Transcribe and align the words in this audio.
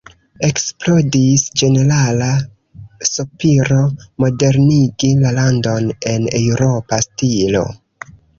Eksplodis 0.45 1.43
ĝenerala 1.61 2.29
sopiro 3.09 3.77
modernigi 4.25 5.11
la 5.27 5.35
landon 5.37 5.93
en 6.15 6.27
eŭropa 6.43 7.01
stilo. 7.09 7.65